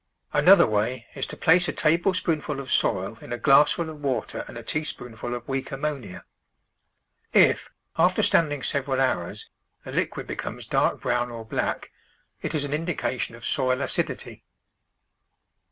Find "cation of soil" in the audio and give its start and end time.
12.95-13.79